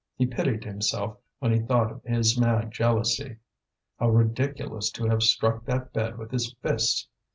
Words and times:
He 0.15 0.25
pitied 0.25 0.63
himself 0.63 1.17
when 1.37 1.51
he 1.53 1.59
thought 1.59 1.91
of 1.91 2.01
his 2.03 2.35
mad 2.35 2.71
jealousy. 2.71 3.37
How 3.99 4.09
ridiculous 4.09 4.89
to 4.93 5.05
have 5.05 5.21
struck 5.21 5.65
that 5.65 5.93
bed 5.93 6.17
with 6.17 6.31
his 6.31 6.53
fists! 6.63 7.07